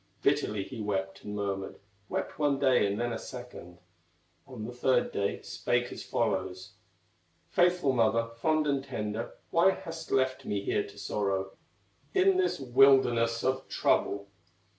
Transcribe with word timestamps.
Bitterly 0.23 0.63
he 0.63 0.81
wept 0.81 1.23
and 1.23 1.35
murmured, 1.35 1.77
Wept 2.09 2.39
one 2.39 2.57
day, 2.57 2.87
and 2.87 2.99
then 2.99 3.13
a 3.13 3.19
second, 3.19 3.77
On 4.47 4.65
the 4.65 4.73
third 4.73 5.11
day 5.11 5.43
spake 5.43 5.91
as 5.91 6.01
follows: 6.01 6.73
"Faithful 7.51 7.93
mother, 7.93 8.25
fond 8.37 8.65
and 8.65 8.83
tender, 8.83 9.35
Why 9.51 9.69
hast 9.69 10.09
left 10.11 10.43
me 10.43 10.63
here 10.63 10.87
to 10.87 10.97
sorrow 10.97 11.51
In 12.15 12.37
this 12.37 12.59
wilderness 12.59 13.43
of 13.43 13.67
trouble? 13.69 14.27